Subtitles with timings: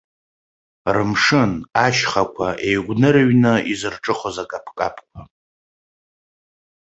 [0.93, 1.51] Рымшын,
[1.85, 5.21] ашьхақәа еигәнырыҩны изырҿыхоз акаԥкаԥқәа.